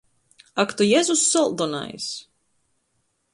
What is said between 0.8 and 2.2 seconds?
Jezus soldonais!